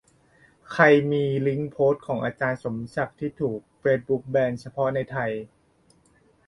[0.71, 5.31] ใครมีลิงก์โพสต์ของอาจารย์สมศักดิ์ที่ถูกเฟซบุ๊กแบน เฉพาะในไทย